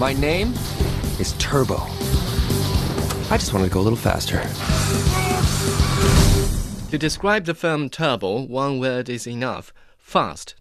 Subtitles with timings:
[0.00, 0.54] My name
[1.18, 1.76] is Turbo.
[3.28, 4.40] I just wanted to go a little faster.
[6.90, 10.54] To describe the film Turbo, one word is enough fast.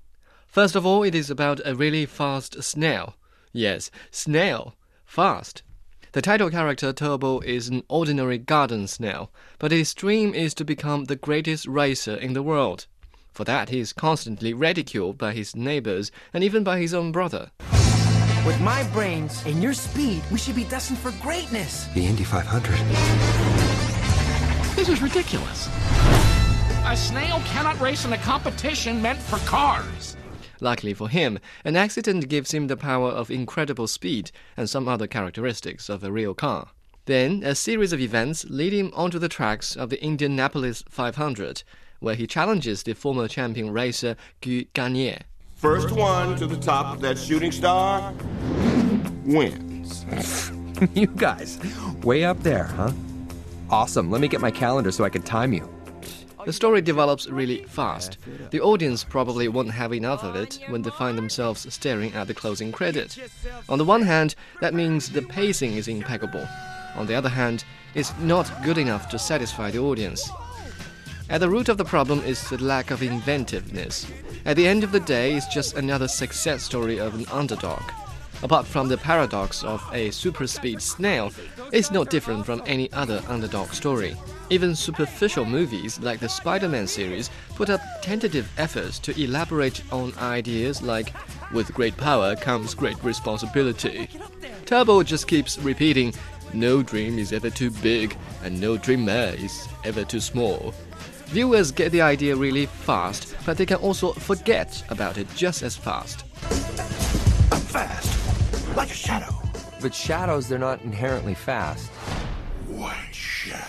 [0.46, 3.16] First of all, it is about a really fast snail.
[3.54, 4.76] Yes, snail.
[5.06, 5.64] Fast.
[6.12, 11.06] The title character Turbo is an ordinary garden snail, but his dream is to become
[11.06, 12.88] the greatest racer in the world.
[13.32, 17.52] For that, he is constantly ridiculed by his neighbors and even by his own brother.
[18.46, 21.88] With my brains and your speed, we should be destined for greatness.
[21.94, 22.74] The Indy 500.
[24.78, 25.68] This is ridiculous.
[26.86, 30.16] A snail cannot race in a competition meant for cars.
[30.62, 35.06] Luckily for him, an accident gives him the power of incredible speed and some other
[35.06, 36.70] characteristics of a real car.
[37.06, 41.64] Then, a series of events lead him onto the tracks of the Indianapolis 500,
[42.00, 45.24] where he challenges the former champion racer Guy Gagné.
[45.60, 48.14] First one to the top of that shooting star
[49.26, 50.06] wins.
[50.94, 51.60] you guys,
[52.02, 52.94] way up there, huh?
[53.70, 54.10] Awesome.
[54.10, 55.70] Let me get my calendar so I can time you.
[56.46, 58.20] The story develops really fast.
[58.52, 62.34] The audience probably won't have enough of it when they find themselves staring at the
[62.34, 63.18] closing credit.
[63.68, 66.48] On the one hand, that means the pacing is impeccable.
[66.96, 67.66] On the other hand,
[67.96, 70.30] it's not good enough to satisfy the audience.
[71.30, 74.08] At the root of the problem is the lack of inventiveness.
[74.46, 77.84] At the end of the day, it's just another success story of an underdog.
[78.42, 81.32] Apart from the paradox of a super speed snail,
[81.72, 84.16] it's not different from any other underdog story.
[84.50, 90.18] Even superficial movies like the Spider Man series put up tentative efforts to elaborate on
[90.18, 91.14] ideas like,
[91.54, 94.10] with great power comes great responsibility.
[94.66, 96.12] Turbo just keeps repeating,
[96.54, 100.74] no dream is ever too big, and no dreamer is ever too small.
[101.30, 105.76] Viewers get the idea really fast, but they can also forget about it just as
[105.76, 106.26] fast.
[107.52, 109.36] I'm fast, like a shadow.
[109.80, 111.88] But shadows, they're not inherently fast.
[112.66, 113.60] White shadow.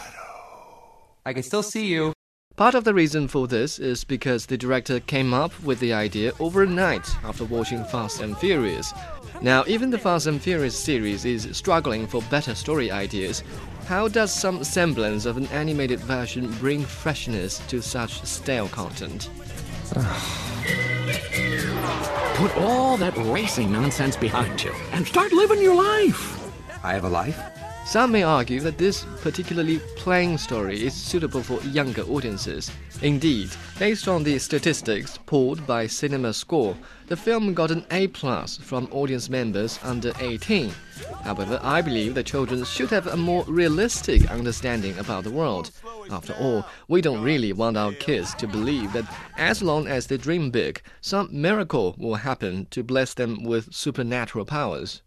[1.26, 2.14] I can still see you.
[2.56, 6.32] Part of the reason for this is because the director came up with the idea
[6.40, 8.94] overnight after watching Fast and Furious.
[9.42, 13.42] Now, even the Fast and Furious series is struggling for better story ideas.
[13.86, 19.28] How does some semblance of an animated version bring freshness to such stale content?
[22.36, 26.38] Put all that racing nonsense behind you and start living your life.
[26.82, 27.59] I have a life?
[27.90, 32.70] Some may argue that this particularly plain story is suitable for younger audiences.
[33.02, 36.76] Indeed, based on the statistics pulled by Cinema Score,
[37.08, 40.72] the film got an A plus from audience members under 18.
[41.24, 45.72] However, I believe that children should have a more realistic understanding about the world.
[46.12, 50.16] After all, we don't really want our kids to believe that as long as they
[50.16, 55.02] dream big, some miracle will happen to bless them with supernatural powers.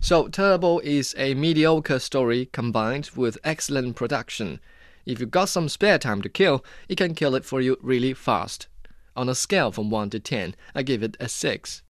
[0.00, 4.60] So, Turbo is a mediocre story combined with excellent production.
[5.04, 8.14] If you've got some spare time to kill, it can kill it for you really
[8.14, 8.68] fast.
[9.16, 11.82] On a scale from 1 to 10, I give it a 6.